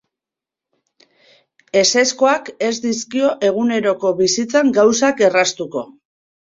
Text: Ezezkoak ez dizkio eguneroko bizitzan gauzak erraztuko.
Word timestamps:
Ezezkoak 1.83 2.51
ez 2.71 2.73
dizkio 2.89 3.31
eguneroko 3.51 4.17
bizitzan 4.25 4.77
gauzak 4.81 5.27
erraztuko. 5.31 5.91